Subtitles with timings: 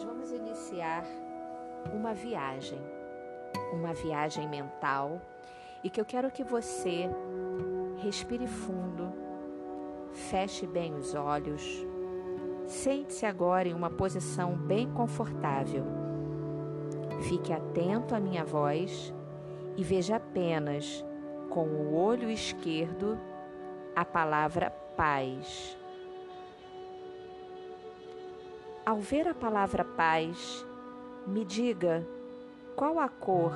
[0.00, 1.04] nós vamos iniciar
[1.92, 2.80] uma viagem,
[3.70, 5.20] uma viagem mental,
[5.84, 7.10] e que eu quero que você
[7.98, 9.12] respire fundo,
[10.10, 11.86] feche bem os olhos,
[12.66, 15.84] sente-se agora em uma posição bem confortável.
[17.28, 19.12] Fique atento à minha voz
[19.76, 21.04] e veja apenas
[21.50, 23.20] com o olho esquerdo
[23.94, 25.78] a palavra paz.
[28.90, 30.66] Ao ver a palavra paz,
[31.24, 32.04] me diga
[32.74, 33.52] qual a cor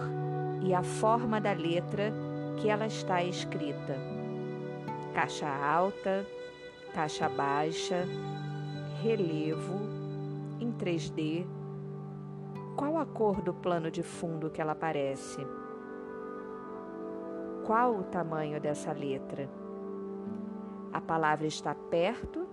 [0.62, 2.12] e a forma da letra
[2.56, 3.96] que ela está escrita.
[5.12, 6.24] Caixa alta,
[6.94, 8.06] caixa baixa,
[9.02, 9.74] relevo,
[10.60, 11.44] em 3D.
[12.76, 15.44] Qual a cor do plano de fundo que ela aparece?
[17.66, 19.50] Qual o tamanho dessa letra?
[20.92, 22.46] A palavra está perto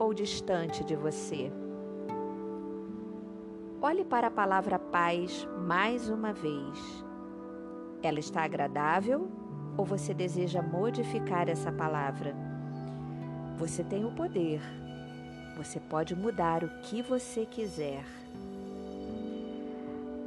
[0.00, 1.52] ou distante de você?
[3.86, 7.04] Olhe para a palavra paz mais uma vez.
[8.02, 9.28] Ela está agradável
[9.76, 12.34] ou você deseja modificar essa palavra?
[13.58, 14.62] Você tem o poder.
[15.58, 18.06] Você pode mudar o que você quiser.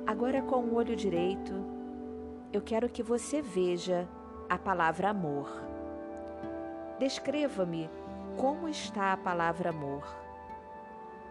[0.05, 1.51] Agora, com o olho direito,
[2.53, 4.07] eu quero que você veja
[4.47, 5.49] a palavra amor.
[6.99, 7.89] Descreva-me
[8.37, 10.07] como está a palavra amor.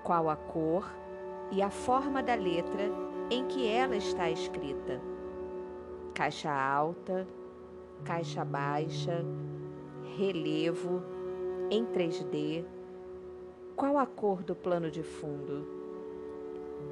[0.02, 1.06] Qual a cor?
[1.50, 2.91] E a forma da letra
[3.30, 5.00] em que ela está escrita.
[6.14, 7.27] Caixa alta,
[8.05, 9.25] caixa baixa,
[10.16, 11.03] relevo,
[11.70, 12.64] em 3D.
[13.75, 15.66] Qual a cor do plano de fundo?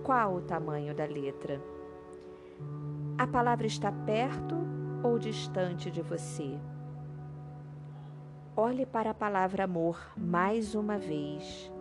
[0.02, 1.60] Qual o tamanho da letra?
[3.16, 4.56] A palavra está perto
[5.02, 6.58] ou distante de você?
[8.56, 11.72] Olhe para a palavra amor mais uma vez.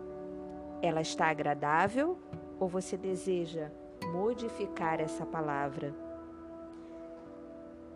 [0.80, 2.18] Ela está agradável
[2.64, 3.70] ou você deseja
[4.10, 5.94] modificar essa palavra?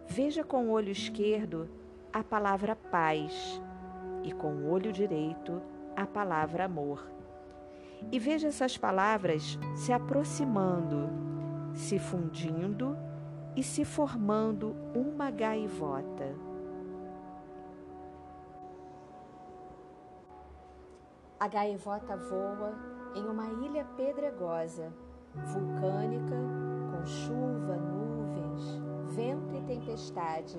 [0.06, 1.70] Veja com o olho esquerdo
[2.12, 3.62] a palavra paz
[4.22, 5.62] e com o olho direito
[5.96, 7.10] a palavra amor.
[8.12, 11.08] E veja essas palavras se aproximando,
[11.72, 12.94] se fundindo
[13.56, 16.34] e se formando uma gaivota.
[21.40, 24.92] A gaivota voa em uma ilha pedregosa,
[25.34, 26.36] vulcânica,
[26.90, 28.80] com chuva, nuvens,
[29.14, 30.58] vento e tempestade.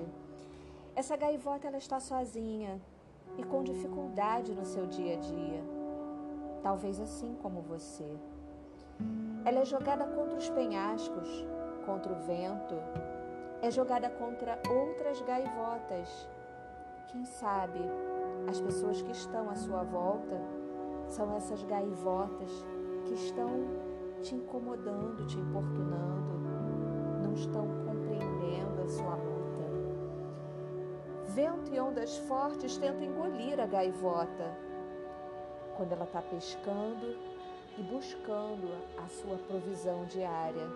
[0.94, 2.80] Essa gaivota ela está sozinha
[3.38, 5.64] e com dificuldade no seu dia a dia,
[6.62, 8.16] talvez assim como você.
[9.44, 11.46] Ela é jogada contra os penhascos,
[11.86, 12.74] contra o vento,
[13.62, 16.28] é jogada contra outras gaivotas.
[17.08, 17.80] Quem sabe
[18.48, 20.59] as pessoas que estão à sua volta
[21.10, 22.64] são essas gaivotas
[23.04, 23.50] que estão
[24.22, 26.38] te incomodando, te importunando,
[27.22, 29.64] não estão compreendendo a sua luta.
[31.34, 34.56] Vento e ondas fortes tentam engolir a gaivota
[35.76, 37.16] quando ela está pescando
[37.76, 38.68] e buscando
[39.02, 40.68] a sua provisão diária.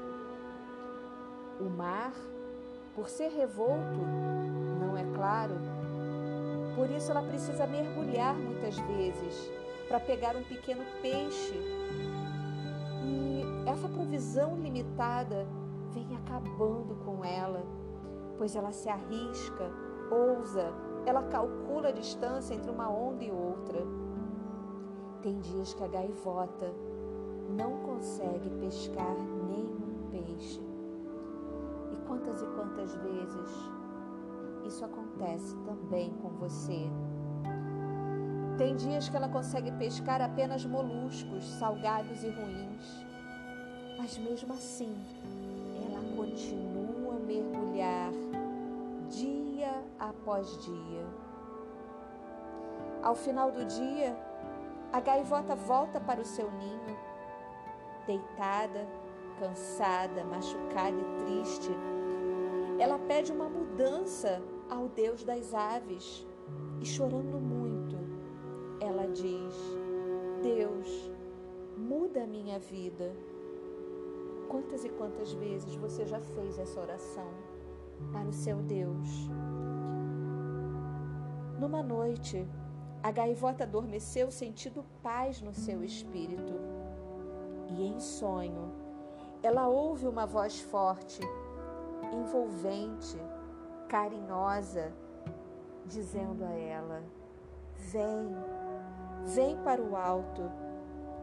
[1.60, 2.12] O mar,
[2.94, 4.00] por ser revolto,
[4.80, 5.54] não é claro,
[6.74, 11.54] por isso ela precisa mergulhar muitas vezes para pegar um pequeno peixe.
[13.04, 15.46] E essa provisão limitada
[15.92, 17.62] vem acabando com ela,
[18.36, 19.70] pois ela se arrisca,
[20.10, 20.72] ousa,
[21.06, 23.80] ela calcula a distância entre uma onda e outra.
[25.22, 26.72] Tem dias que a gaivota
[27.56, 29.16] não consegue pescar
[29.48, 30.60] nenhum peixe.
[31.92, 33.70] E quantas e quantas vezes
[34.66, 36.88] isso acontece também com você?
[38.56, 43.04] Tem dias que ela consegue pescar apenas moluscos, salgados e ruins.
[43.98, 44.94] Mas mesmo assim,
[45.84, 48.12] ela continua a mergulhar
[49.10, 51.04] dia após dia.
[53.02, 54.16] Ao final do dia,
[54.92, 56.96] a gaivota volta para o seu ninho,
[58.06, 58.86] deitada,
[59.40, 61.70] cansada, machucada e triste.
[62.78, 64.40] Ela pede uma mudança
[64.70, 66.24] ao Deus das aves
[66.80, 67.63] e chorando muito
[69.14, 69.54] diz:
[70.42, 71.10] Deus,
[71.76, 73.14] muda a minha vida.
[74.48, 77.28] Quantas e quantas vezes você já fez essa oração
[78.12, 79.08] para o seu Deus?
[81.58, 82.46] Numa noite,
[83.02, 86.52] a gaivota adormeceu sentindo paz no seu espírito.
[87.68, 88.72] E em sonho,
[89.42, 91.20] ela ouve uma voz forte,
[92.12, 93.16] envolvente,
[93.88, 94.92] carinhosa,
[95.86, 97.02] dizendo a ela:
[97.76, 98.28] Vem,
[99.24, 100.50] Vem para o alto.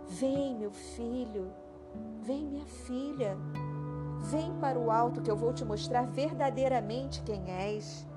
[0.08, 1.52] Vem, meu filho.
[2.22, 3.38] Vem, minha filha,
[4.30, 8.08] vem para o alto que eu vou te mostrar verdadeiramente quem és.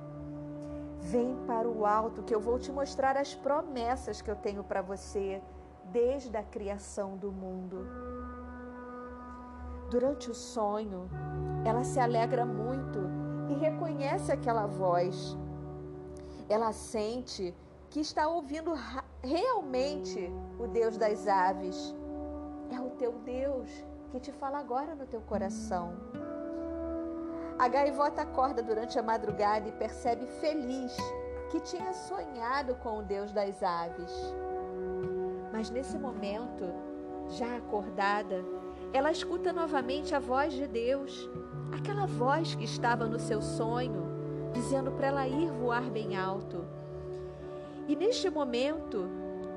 [1.01, 4.81] Vem para o alto que eu vou te mostrar as promessas que eu tenho para
[4.81, 5.43] você
[5.93, 7.87] desde a criação do mundo.
[9.91, 11.09] Durante o sonho,
[11.65, 13.01] ela se alegra muito
[13.49, 15.37] e reconhece aquela voz.
[16.49, 17.55] Ela sente
[17.91, 18.73] que está ouvindo
[19.25, 21.94] realmente o Deus das aves.
[22.71, 23.71] É o teu Deus
[24.11, 25.94] que te fala agora no teu coração.
[27.59, 30.97] A gaivota acorda durante a madrugada e percebe feliz
[31.50, 34.12] que tinha sonhado com o Deus das aves.
[35.53, 36.65] Mas nesse momento,
[37.29, 38.44] já acordada,
[38.93, 41.29] ela escuta novamente a voz de Deus,
[41.73, 44.05] aquela voz que estava no seu sonho,
[44.53, 46.65] dizendo para ela ir voar bem alto.
[47.87, 49.09] E neste momento,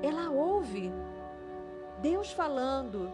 [0.02, 0.92] ela ouve
[2.02, 3.10] Deus falando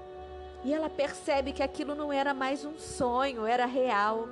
[0.65, 4.29] e ela percebe que aquilo não era mais um sonho, era real.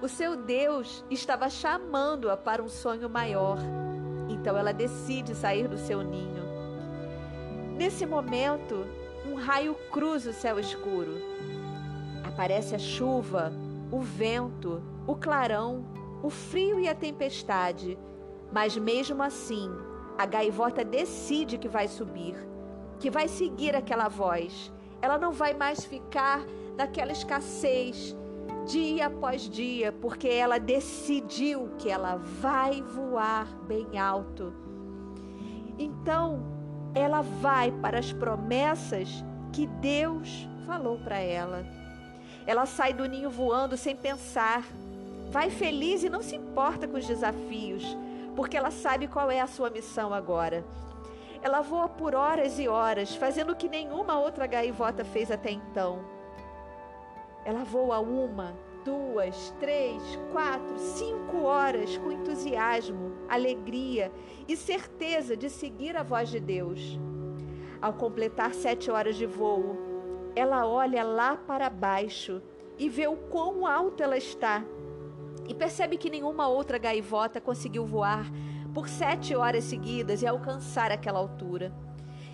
[0.00, 3.58] O seu Deus estava chamando-a para um sonho maior.
[4.28, 6.42] Então ela decide sair do seu ninho.
[7.76, 8.86] Nesse momento,
[9.26, 11.12] um raio cruza o céu escuro.
[12.22, 13.52] Aparece a chuva,
[13.90, 15.84] o vento, o clarão,
[16.22, 17.98] o frio e a tempestade.
[18.52, 19.70] Mas mesmo assim,
[20.16, 22.36] a gaivota decide que vai subir,
[22.98, 24.72] que vai seguir aquela voz.
[25.02, 26.44] Ela não vai mais ficar
[26.76, 28.16] naquela escassez
[28.66, 34.52] dia após dia, porque ela decidiu que ela vai voar bem alto.
[35.78, 36.42] Então,
[36.94, 41.66] ela vai para as promessas que Deus falou para ela.
[42.46, 44.64] Ela sai do ninho voando sem pensar.
[45.30, 47.96] Vai feliz e não se importa com os desafios,
[48.34, 50.64] porque ela sabe qual é a sua missão agora.
[51.42, 56.04] Ela voa por horas e horas, fazendo o que nenhuma outra gaivota fez até então.
[57.44, 58.54] Ela voa uma,
[58.84, 60.02] duas, três,
[60.32, 64.10] quatro, cinco horas com entusiasmo, alegria
[64.48, 66.98] e certeza de seguir a voz de Deus.
[67.80, 69.76] Ao completar sete horas de voo,
[70.34, 72.40] ela olha lá para baixo
[72.78, 74.64] e vê o quão alto ela está
[75.48, 78.30] e percebe que nenhuma outra gaivota conseguiu voar
[78.72, 81.72] por sete horas seguidas e alcançar aquela altura.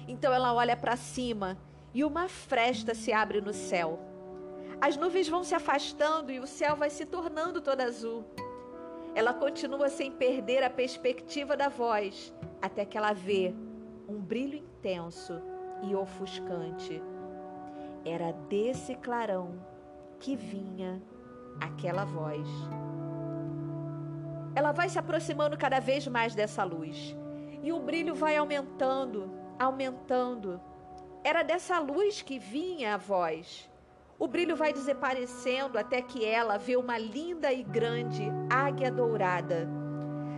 [0.08, 1.58] Então ela olha para cima
[1.92, 3.98] e uma fresta se abre no céu.
[4.80, 8.24] As nuvens vão se afastando e o céu vai se tornando todo azul.
[9.14, 12.32] Ela continua sem perder a perspectiva da voz,
[12.62, 13.54] até que ela vê
[14.08, 15.40] um brilho intenso
[15.82, 17.02] e ofuscante.
[18.04, 19.60] Era desse clarão
[20.18, 21.02] que vinha
[21.60, 22.48] aquela voz.
[24.54, 27.16] Ela vai se aproximando cada vez mais dessa luz.
[27.62, 30.60] E o brilho vai aumentando, aumentando.
[31.22, 33.70] Era dessa luz que vinha a voz.
[34.18, 39.68] O brilho vai desaparecendo até que ela vê uma linda e grande águia dourada.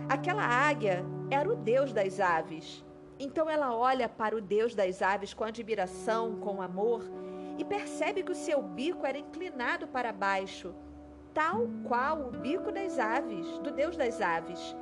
[0.07, 2.83] Aquela águia era o deus das aves.
[3.19, 7.03] Então ela olha para o deus das aves com admiração, com amor,
[7.57, 10.73] e percebe que o seu bico era inclinado para baixo,
[11.33, 14.75] tal qual o bico das aves, do Deus das aves.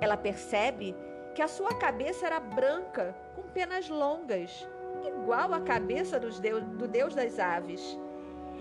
[0.00, 0.94] Ela percebe
[1.34, 4.68] que a sua cabeça era branca, com penas longas,
[5.06, 7.98] igual à cabeça Deus, do Deus das aves.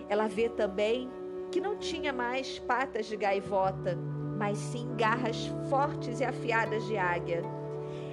[0.07, 1.09] Ela vê também
[1.51, 3.97] que não tinha mais patas de gaivota,
[4.37, 7.43] mas sim garras fortes e afiadas de águia.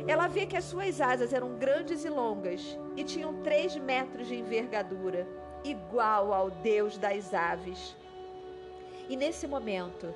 [0.06, 4.36] Ela vê que as suas asas eram grandes e longas e tinham três metros de
[4.36, 5.26] envergadura,
[5.64, 7.96] igual ao Deus das aves.
[9.12, 10.06] E nesse momento,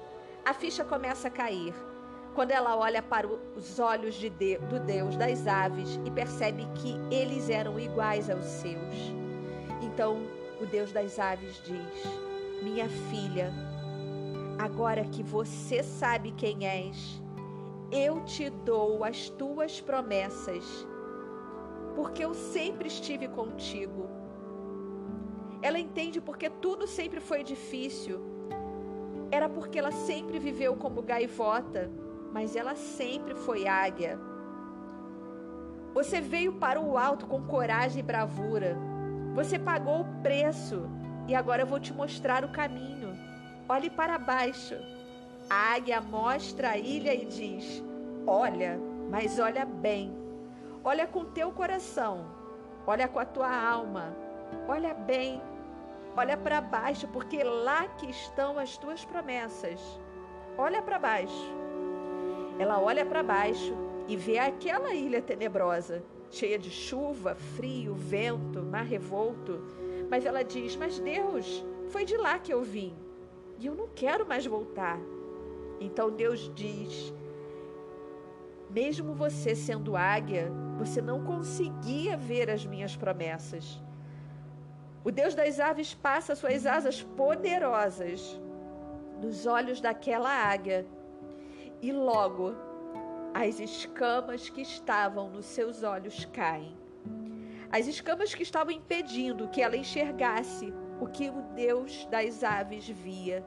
[0.42, 1.74] a ficha começa a cair.
[2.34, 6.94] Quando ela olha para os olhos de Deus, do Deus das aves e percebe que
[7.14, 8.94] eles eram iguais aos seus.
[9.82, 10.22] Então,
[10.58, 13.52] o Deus das aves diz: Minha filha,
[14.58, 17.22] agora que você sabe quem és,
[17.92, 20.64] eu te dou as tuas promessas,
[21.94, 24.08] porque eu sempre estive contigo.
[25.60, 28.35] Ela entende porque tudo sempre foi difícil
[29.36, 31.90] era porque ela sempre viveu como gaivota,
[32.32, 34.18] mas ela sempre foi águia.
[35.92, 38.76] Você veio para o alto com coragem e bravura.
[39.34, 40.88] Você pagou o preço
[41.28, 43.14] e agora eu vou te mostrar o caminho.
[43.68, 44.74] Olhe para baixo.
[45.48, 47.82] A águia mostra a ilha e diz:
[48.26, 48.78] Olha,
[49.10, 50.16] mas olha bem.
[50.82, 52.26] Olha com teu coração.
[52.86, 54.14] Olha com a tua alma.
[54.68, 55.42] Olha bem
[56.16, 59.78] Olha para baixo, porque lá que estão as tuas promessas.
[60.56, 61.54] Olha para baixo.
[62.58, 63.74] Ela olha para baixo
[64.08, 69.60] e vê aquela ilha tenebrosa, cheia de chuva, frio, vento, mar revolto.
[70.10, 72.94] Mas ela diz: Mas Deus, foi de lá que eu vim
[73.58, 74.98] e eu não quero mais voltar.
[75.78, 77.12] Então Deus diz:
[78.70, 83.82] Mesmo você sendo águia, você não conseguia ver as minhas promessas.
[85.06, 88.40] O Deus das aves passa suas asas poderosas
[89.22, 90.84] nos olhos daquela águia
[91.80, 92.56] e logo
[93.32, 96.76] as escamas que estavam nos seus olhos caem.
[97.70, 103.46] As escamas que estavam impedindo que ela enxergasse o que o Deus das aves via.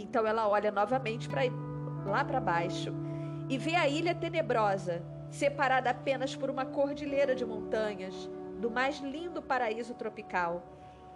[0.00, 1.42] Então ela olha novamente para
[2.04, 2.92] lá para baixo
[3.48, 9.42] e vê a ilha tenebrosa, separada apenas por uma cordilheira de montanhas, do mais lindo
[9.42, 10.62] paraíso tropical.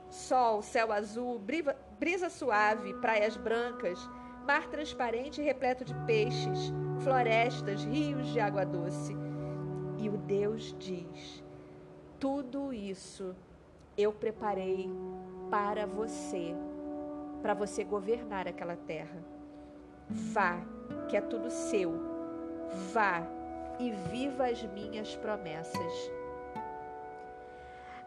[0.08, 1.40] Sol, céu azul,
[1.98, 3.98] brisa suave, praias brancas,
[4.46, 9.16] mar transparente e repleto de peixes, florestas, rios de água doce.
[9.96, 11.44] E o Deus diz:
[12.18, 13.34] Tudo isso
[13.96, 14.90] eu preparei
[15.50, 16.54] para você,
[17.42, 19.22] para você governar aquela terra.
[20.08, 20.58] Vá,
[21.08, 21.92] que é tudo seu.
[22.92, 23.22] Vá
[23.78, 26.10] e viva as minhas promessas.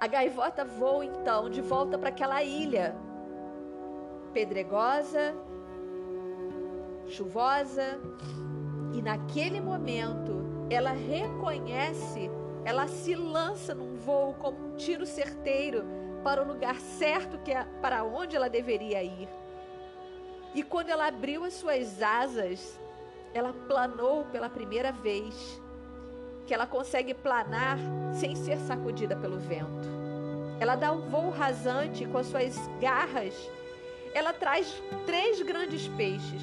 [0.03, 2.93] A gaivota voa então de volta para aquela ilha
[4.33, 5.33] pedregosa,
[7.07, 8.01] chuvosa,
[8.93, 12.29] e naquele momento ela reconhece,
[12.65, 15.85] ela se lança num voo como um tiro certeiro
[16.21, 19.29] para o lugar certo que é para onde ela deveria ir.
[20.53, 22.77] E quando ela abriu as suas asas,
[23.33, 25.61] ela planou pela primeira vez,
[26.45, 27.77] que ela consegue planar
[28.11, 29.92] sem ser sacudida pelo vento.
[30.63, 33.35] Ela dá um voo rasante com as suas garras.
[34.13, 36.41] Ela traz três grandes peixes.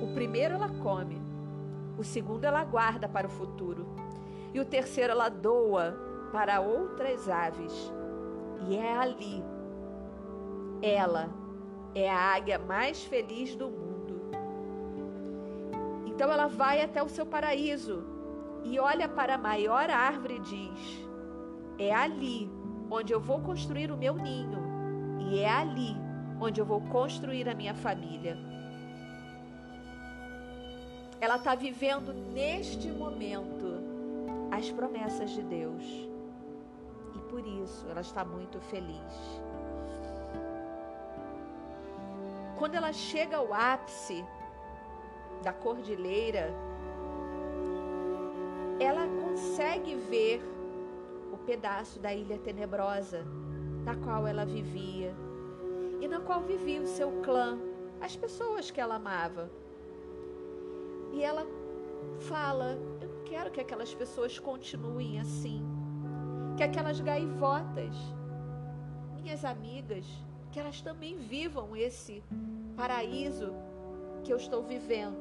[0.00, 1.20] O primeiro ela come,
[1.98, 3.84] o segundo ela guarda para o futuro,
[4.54, 5.98] e o terceiro ela doa
[6.30, 7.72] para outras aves.
[8.68, 9.42] E é ali,
[10.80, 11.28] ela
[11.96, 14.30] é a águia mais feliz do mundo.
[16.06, 18.04] Então ela vai até o seu paraíso
[18.62, 21.08] e olha para a maior árvore e diz:
[21.76, 22.57] É ali
[22.90, 24.58] onde eu vou construir o meu ninho,
[25.20, 25.96] e é ali
[26.40, 28.36] onde eu vou construir a minha família.
[31.20, 33.66] Ela está vivendo neste momento
[34.50, 36.08] as promessas de Deus
[37.28, 39.14] por isso ela está muito feliz.
[42.58, 44.24] Quando ela chega ao ápice
[45.42, 46.52] da cordilheira,
[48.80, 50.42] ela consegue ver
[51.48, 53.24] pedaço da ilha tenebrosa
[53.82, 55.14] na qual ela vivia
[55.98, 57.58] e na qual vivia o seu clã,
[58.02, 59.50] as pessoas que ela amava.
[61.10, 61.46] E ela
[62.28, 65.64] fala: Eu não quero que aquelas pessoas continuem assim
[66.54, 67.94] que aquelas gaivotas,
[69.14, 70.04] minhas amigas,
[70.50, 72.20] que elas também vivam esse
[72.76, 73.54] paraíso
[74.24, 75.16] que eu estou vivendo.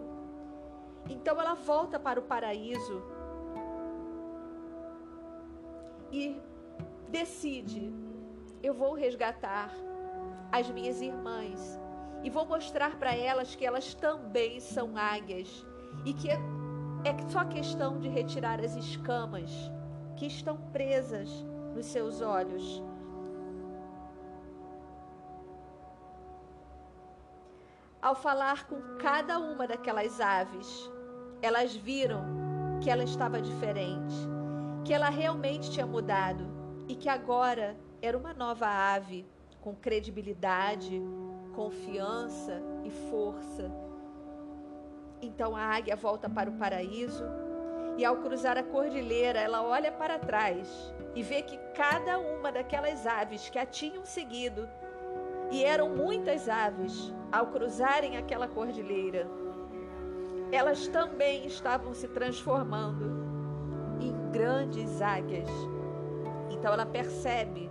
[1.08, 3.04] Então ela volta para o paraíso
[6.12, 6.42] e
[7.10, 7.94] decide:
[8.62, 9.72] eu vou resgatar
[10.52, 11.80] as minhas irmãs
[12.24, 15.66] e vou mostrar para elas que elas também são águias
[16.06, 16.38] e que é
[17.30, 19.52] só questão de retirar as escamas
[20.16, 21.30] que estão presas
[21.76, 22.84] nos seus olhos.
[28.02, 30.90] Ao falar com cada uma daquelas aves,
[31.42, 32.24] elas viram
[32.82, 34.16] que ela estava diferente,
[34.88, 36.48] que ela realmente tinha mudado
[36.88, 39.28] e que agora era uma nova ave
[39.60, 41.02] com credibilidade,
[41.54, 43.70] confiança e força.
[45.22, 47.26] Então a águia volta para o paraíso
[47.98, 53.06] e ao cruzar a cordilheira, ela olha para trás e vê que cada uma daquelas
[53.06, 54.70] aves que a tinham seguido,
[55.52, 59.28] e eram muitas aves, ao cruzarem aquela cordilheira,
[60.50, 63.27] elas também estavam se transformando
[64.32, 65.50] grandes águias.
[66.50, 67.70] Então ela percebe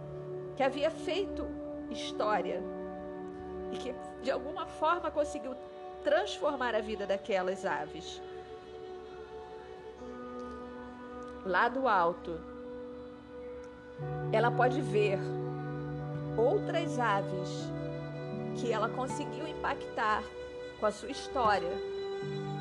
[0.56, 1.46] que havia feito
[1.90, 2.62] história
[3.72, 5.54] e que de alguma forma conseguiu
[6.02, 8.22] transformar a vida daquelas aves.
[11.46, 12.38] lá do alto,
[14.32, 15.18] ela pode ver
[16.36, 17.70] outras aves
[18.56, 20.22] que ela conseguiu impactar
[20.80, 21.70] com a sua história,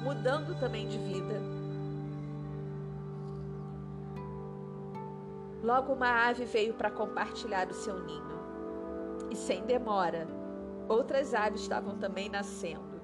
[0.04, 1.55] mudando também de vida.
[5.66, 8.36] Logo uma ave veio para compartilhar o seu ninho.
[9.32, 10.28] E sem demora,
[10.88, 13.02] outras aves estavam também nascendo.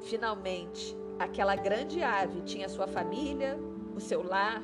[0.00, 3.58] Finalmente, aquela grande ave tinha sua família,
[3.94, 4.62] o seu lar,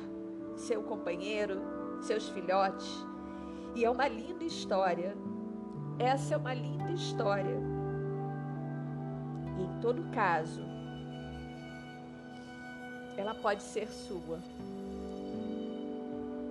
[0.55, 1.61] seu companheiro,
[2.01, 3.05] seus filhotes.
[3.75, 5.15] E é uma linda história
[5.99, 7.57] essa é uma linda história.
[9.57, 10.61] E em todo caso,
[13.17, 14.39] ela pode ser sua.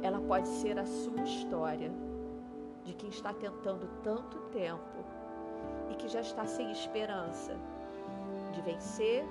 [0.03, 1.91] Ela pode ser a sua história
[2.85, 5.05] de quem está tentando tanto tempo
[5.91, 7.57] e que já está sem esperança
[8.53, 9.25] de vencer,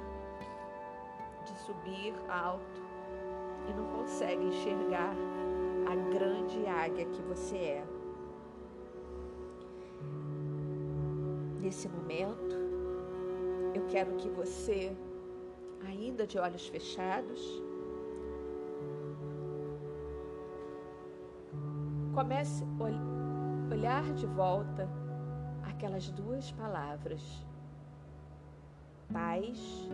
[1.46, 2.82] de subir alto
[3.70, 5.16] e não consegue enxergar
[5.90, 7.88] a grande águia que você é.
[11.62, 12.56] Nesse momento,
[13.74, 14.96] eu quero que você,
[15.86, 17.62] ainda de olhos fechados,
[22.18, 24.90] comece a olhar de volta
[25.62, 27.46] aquelas duas palavras:
[29.14, 29.88] paz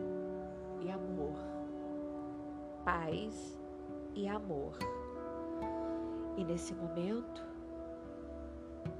[0.80, 1.36] e amor.
[2.86, 3.60] Paz
[4.16, 4.72] e amor.
[6.38, 7.44] E nesse momento,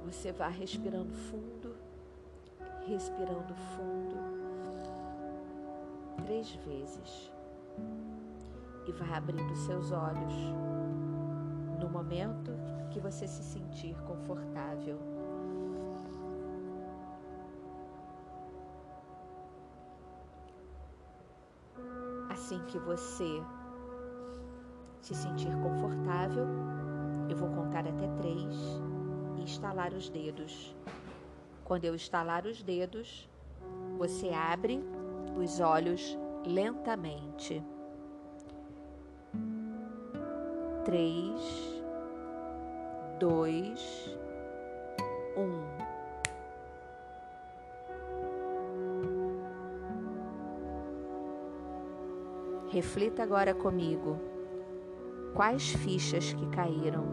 [0.04, 1.74] você vai respirando fundo,
[2.86, 4.16] respirando fundo,
[6.26, 7.32] três vezes.
[8.86, 10.34] E vai abrindo seus olhos
[11.80, 14.96] no momento que você se sentir confortável.
[22.30, 23.42] Assim que você
[25.00, 26.46] se sentir confortável,
[27.28, 28.54] eu vou contar até três
[29.38, 30.76] e estalar os dedos.
[31.64, 33.28] Quando eu estalar os dedos,
[33.98, 34.78] você abre
[35.36, 37.60] os olhos lentamente.
[40.84, 41.73] Três,
[43.18, 44.16] dois,
[45.36, 45.64] um.
[52.68, 54.18] Reflita agora comigo
[55.34, 57.04] quais fichas que caíram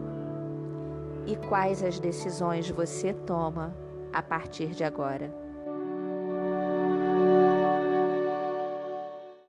[1.26, 3.74] e quais as decisões você toma
[4.12, 5.41] a partir de agora.